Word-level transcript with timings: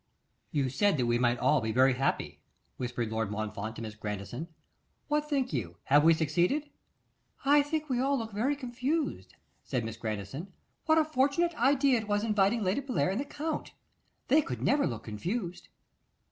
'You 0.49 0.67
said 0.69 0.97
that 0.97 1.05
we 1.05 1.19
might 1.19 1.37
all 1.37 1.61
be 1.61 1.71
very 1.71 1.93
happy,' 1.93 2.39
whispered 2.77 3.11
Lord 3.11 3.29
Montfort 3.29 3.75
to 3.75 3.83
Miss 3.83 3.93
Grandison. 3.93 4.47
'What 5.09 5.29
think 5.29 5.53
you; 5.53 5.77
have 5.83 6.03
we 6.03 6.15
succeeded?' 6.15 6.71
'I 7.45 7.61
think 7.61 7.87
we 7.87 7.99
all 7.99 8.17
look 8.17 8.31
very 8.31 8.55
confused,' 8.55 9.35
said 9.63 9.85
Miss 9.85 9.97
Grandison. 9.97 10.53
'What 10.87 10.97
a 10.97 11.05
fortunate, 11.05 11.53
idea 11.53 11.99
it 11.99 12.07
was 12.07 12.23
inviting 12.23 12.63
Lady 12.63 12.81
Bellair 12.81 13.11
and 13.11 13.19
the 13.19 13.25
Count. 13.25 13.73
They 14.27 14.41
never 14.59 14.81
could 14.85 14.89
look 14.89 15.03
confused. 15.03 15.67